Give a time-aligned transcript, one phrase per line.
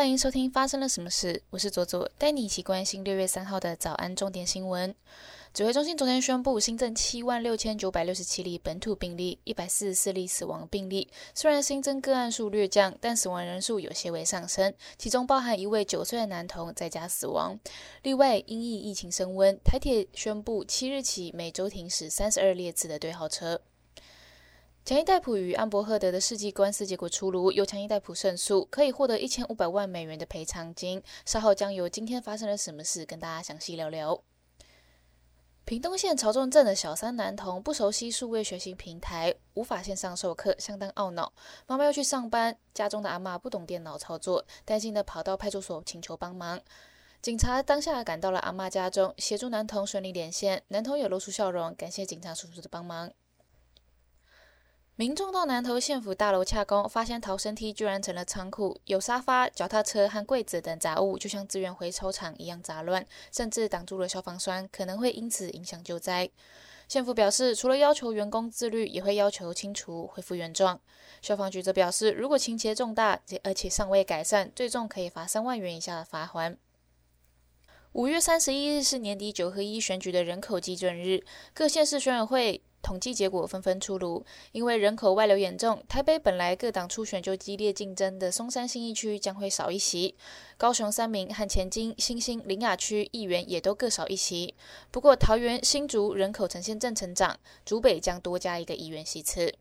[0.00, 4.94] 欢迎收听发生了什么事，我是左左，带你一起关心六月三号的早安重点新闻。
[5.52, 11.10] 指挥中心昨天宣布新增七万六千九百六十七例本土病例，一百四十四例死亡病例。
[11.34, 17.60] 虽然新增个案数略降，但死亡人数有些微上升，其中包含一位九岁的男童在家死亡。
[18.02, 23.60] 另外，因疫疫情升温，台铁宣布七日起每周停驶三十二列次的对号车。
[24.82, 31.00] 强尼戴普与安伯赫德的世纪官司结果出炉，由强尼戴普胜诉，可以获得一千五百万美元的赔偿金。
[31.24, 34.20] 稍后将由今天发生了什么事跟大家详细聊聊。
[35.64, 41.32] 屏东县潮中镇的小三男童不熟悉数位学习平台，无法线上授课，相当懊恼。
[41.68, 46.60] 妈妈要去上班，家中的阿妈不懂电脑操作，担心的跑到派出所请求帮忙。
[47.22, 50.64] 警察当下赶到了阿妈家中，协助男童顺利连线。
[50.68, 53.12] 男童也露出笑容，感谢警察叔叔的帮忙。
[55.00, 66.28] 民众到南投县府大楼洽公，发现逃生梯居然成了仓库，有沙发、脚踏车和柜子等杂物，就像资源回收厂一样杂乱，甚至挡住了消防栓，可能会因此影响救灾。
[66.86, 70.78] 县府表示，除了要求员工自律，也会要求清除、恢复原状。
[71.22, 76.58] 消防局则表示，如果情节重大，而且尚未改善，最重可以罚三万元以下的罚款。
[77.92, 82.62] 五月三十一日是年底九合一选举的人口基准日，各县市选委会。
[82.82, 90.14] 统计结果纷纷出炉，因为人口外流严重，台北本来各党初选就激烈竞争的松山新一区将会少一席，
[90.56, 94.54] 高雄三明和前金、新兴、林雅区议员也都各少一席。
[94.90, 99.54] 不过桃园新竹人口呈现正成长，竹北将多加一个议员席次。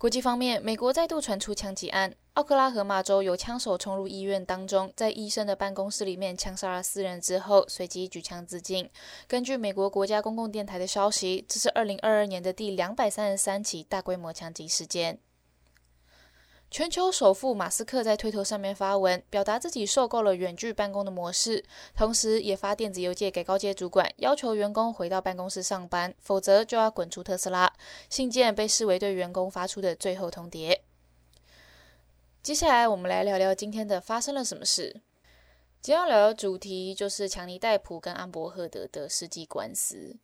[0.00, 2.14] 国际方面，美国再度传出枪击案。
[2.32, 8.88] 奥克拉荷马州有枪手冲入医院当中，在医生的办公室里面枪杀了四人之后，随即举枪自尽。
[9.28, 15.18] 根据美国国家公共电台的消息，这是二零二二年的第两百三十三起大规模枪击事件。
[16.70, 21.64] 全球首富马斯克在推特上面发文，表达自己受够了远距办公的模式，
[21.96, 27.72] 同时也发电子邮件给高阶主管，要求员工回到办公室上班，否则就要滚出特斯拉。
[28.08, 30.78] 信件被视为对员工发出的最后通牒。
[32.40, 35.00] 接下来，我们来聊聊今天的发生了什么事。
[35.82, 40.16] 今天要聊的主题就是强尼戴普跟安伯赫德的世纪官司。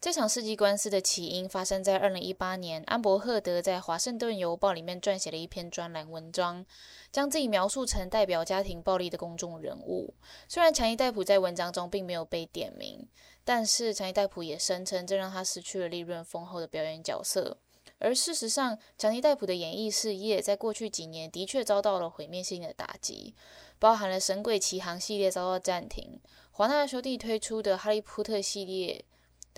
[0.00, 6.64] 这场世纪官司的起因发生在二零一八年，安伯赫德在《华盛顿邮报》里面撰写了一篇专栏文章，
[7.12, 10.14] 将自己描述成代表家庭暴力的公众人物。
[10.48, 13.06] 虽然强尼戴普在文章中并没有被点名，
[13.44, 17.58] 但是强尼戴普也声称这让他失去了利润丰厚的表演角色。
[17.98, 23.34] 而事实上，强尼戴普的演艺事业在过去几年的确遭到了毁灭性的打击，
[23.78, 26.18] 包含了《神鬼奇航》系列遭到暂停，
[26.52, 29.04] 华纳兄弟推出的《哈利波特》系列。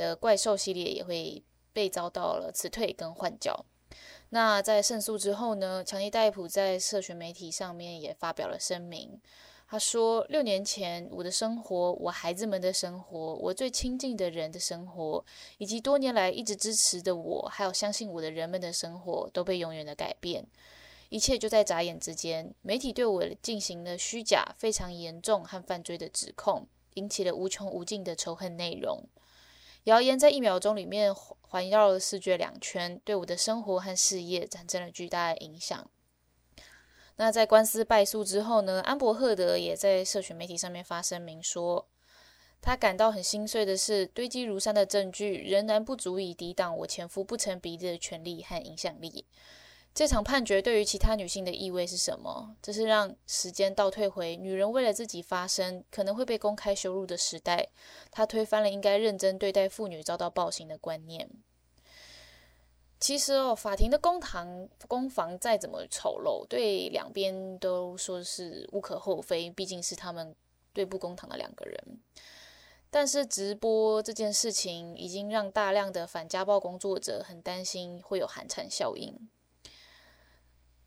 [0.03, 1.43] 的怪兽系列也会
[1.73, 3.65] 被遭到了辞退跟换角。
[4.31, 5.85] 那在胜诉之后呢？
[5.85, 9.21] 强尼戴普在社群媒体上面也发表了声明。
[9.69, 15.25] 他说：“六年前我的生活，我孩子们的生活，我最亲近的人的生活，
[15.59, 20.47] 以及多年来一直支持的我，还有相信我的人们的生活，都被永远的改变。
[21.11, 22.55] 一切就在眨眼之间。
[22.63, 29.03] 媒体对我进行了虚假、非常严重和犯罪的指控，引起了无穷无尽的仇恨内容。”
[29.85, 35.91] 谣言在一秒钟里面环绕了世界两圈，对我的生活和事业产生了巨大的影响。
[37.17, 38.81] 那在官司败诉之后呢？
[38.83, 41.89] 安伯赫德也在社群媒体上面发声明说，
[42.61, 49.27] 他感到很心碎的是，堆积如山的证据仍然不足以抵挡我前夫不成比例的权利和影响力。
[49.95, 52.57] 这场判决对于其他女性的意味是什么？
[52.63, 57.69] 这是让时间倒退回女人为了自己发声可能会被公开羞辱的时代。
[58.11, 61.29] 他推翻了应该认真对待妇女遭到暴行的观念。
[62.99, 70.35] 其实哦，法庭的公堂公房再怎么丑陋，对两边都说是无可厚非，毕竟是他们
[70.73, 71.99] 对簿公堂的两个人。
[72.91, 79.29] 但是直播这件事情已经让大量的反家暴工作者很担心会有寒蝉效应。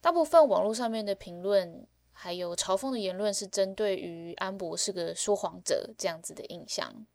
[0.05, 7.07] 大部分网络上面的评论，还有嘲讽的言论，是针对于安博是个说谎者这样子的印象，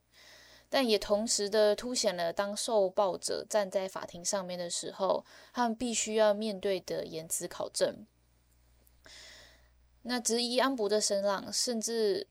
[0.69, 8.05] 但也同时的凸显了当受暴者站在法庭上面的时候，他们必须要面对的言辞考证。
[10.03, 12.27] 那质疑安博的声浪，甚至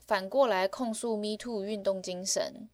[0.00, 2.68] 反过来控诉 Me Too 运动精神，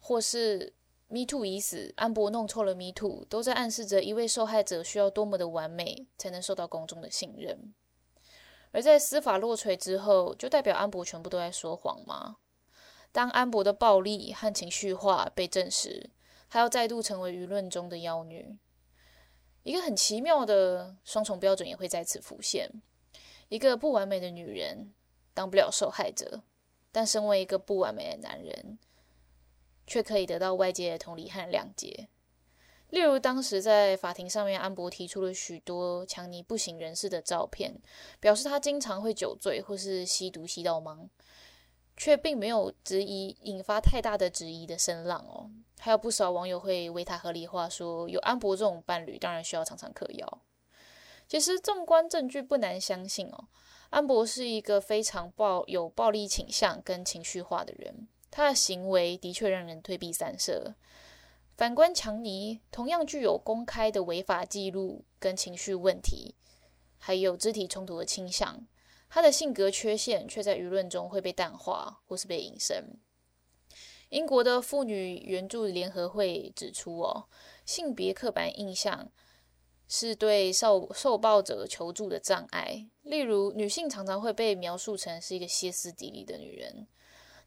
[0.00, 0.72] 或是。
[1.12, 7.74] Me Too 已死，安博弄错了 Me Too，都在暗示着一位受害者需要多么的完美才能受到公众的信任。
[8.70, 12.38] 而在司法落锤之后，就代表安博全部都在说谎吗？
[13.12, 16.08] 当安博的暴力和情绪化被证实，
[16.48, 18.56] 他要再度成为舆论中的妖女，
[19.64, 22.70] 一个很奇妙的双重标准也会再次浮现。
[23.50, 24.94] 一个不完美的女人
[25.34, 26.42] 当不了受害者，
[26.90, 28.78] 但身为一个不完美的男人，
[29.86, 32.08] 却可以得到外界的同理和谅解。
[32.90, 37.80] 例如，当时在法庭上面，安博提出了许多强尼不省人事的照片，
[38.20, 41.08] 表示他经常会酒醉或是吸毒吸到盲，
[41.96, 45.50] 却并没有质疑引发太大的质疑的声浪哦。
[45.78, 50.42] 还有不少网友会为他合理化，说有安博这种伴侣，当然需要常常嗑药。
[51.26, 53.48] 其实纵观证据，不难相信哦，
[53.88, 60.74] 安博是一个非常暴有暴力倾向跟情绪化的人，他的行为的确让人退避三舍。
[61.56, 66.34] 反观强尼，同样具有公开的违法记录跟情绪问题，
[66.98, 68.66] 还有肢体冲突的倾向。
[69.08, 72.96] 他的性格缺陷却在舆论中会被淡化或是被隐身。
[74.08, 77.28] 英国的妇女援助联合会指出，哦，
[77.66, 79.12] 性别刻板印象
[79.86, 82.88] 是对受受暴者求助的障碍。
[83.02, 86.86] 例如，女性常常会被描述成是一个歇斯底里的女人，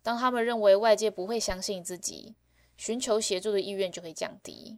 [0.06, 2.36] 当他们认为外界不会相信自己。
[2.78, 4.78] 寻求协助的意愿就会降低，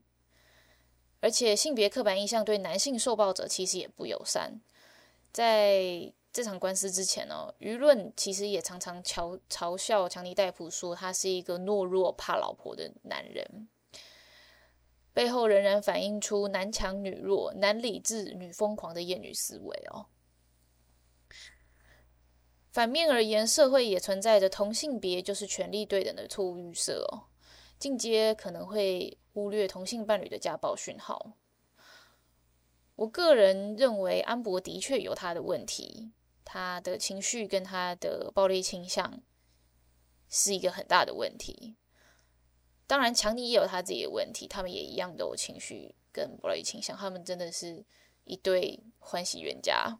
[1.19, 4.61] 而且性别刻板印象对男性受暴者其实也不友善。
[5.33, 13.67] 在这场官司之前呢，舆论其实也常常嘲嘲笑强尼戴普，说他是一个懦弱、怕老婆的男人，
[15.11, 20.05] 背后仍然反映出男强女弱、男理智、女疯狂的厌女思维哦。
[22.77, 27.25] 反面而言，社会也存在着同性别就是权力对等的错误预设哦。
[27.79, 31.33] 进阶可能会忽略同性伴侣的家暴讯号。
[32.95, 36.11] 我个人认为安博的确有他的问题，
[36.45, 39.23] 他的情绪跟他的暴力倾向
[40.29, 41.77] 是一个很大的问题。
[42.85, 47.83] 当然，强尼也有他自己的问题，他们也一样都有情绪跟暴力倾向，他们真的是
[48.25, 49.97] 一对欢喜冤家。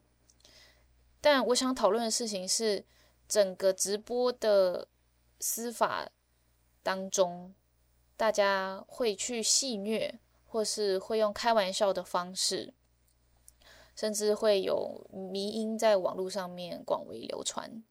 [1.29, 2.85] 但我想讨论的事情是，
[3.27, 4.87] 整个直播的
[5.41, 6.09] 司法
[6.81, 7.53] 当中。
[8.15, 12.73] 大家会去戏虐，或是会用开玩笑的方式，
[13.93, 17.83] 甚至会有迷音在网络上面广为流传。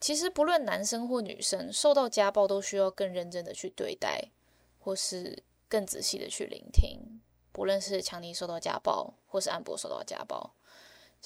[0.00, 4.30] 其实不论男生或女生受到家暴，都需要更认真的去对待，
[4.78, 7.20] 或是更仔细的去聆听。
[7.50, 10.54] 不论是强尼受到家暴，或是安博受到家暴，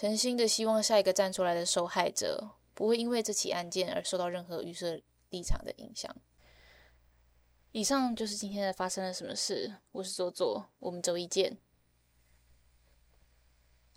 [0.00, 4.98] 诚心的希望下一个站出来的受害者，不会因为这起案件而受到任何预设
[5.28, 6.10] 立场的影响。
[7.72, 9.74] 以上就是今天的发生了什么事。
[9.92, 11.58] 我是左左，我们周一见。